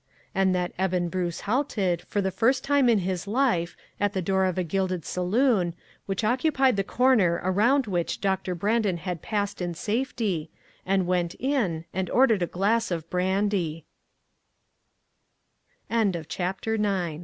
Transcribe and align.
And 0.33 0.55
that 0.55 0.71
Eben 0.79 1.09
Bruce 1.09 1.41
halted, 1.41 2.01
for 2.07 2.21
the 2.21 2.31
first 2.31 2.63
time 2.63 2.89
in 2.89 2.97
his 3.05 3.27
life, 3.27 3.77
at 3.99 4.13
the 4.13 4.21
door 4.23 4.45
of 4.45 4.57
a 4.57 4.63
gilded 4.63 5.05
saloon, 5.05 5.75
which 6.07 6.23
occupied 6.23 6.75
the 6.75 6.83
corner 6.83 7.39
around 7.43 7.85
which 7.85 8.19
Doctor 8.19 8.55
Brandon 8.55 8.97
had 8.97 9.21
passed 9.21 9.61
in 9.61 9.75
safety, 9.75 10.49
and 10.87 11.05
went 11.05 11.35
in 11.35 11.85
and 11.93 12.09
ordered 12.09 12.41
a 12.41 12.47
glass 12.47 12.91
o 12.91 12.99